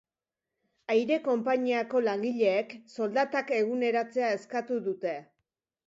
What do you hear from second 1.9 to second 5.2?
langileek soldatak eguneratzea eskatu dute.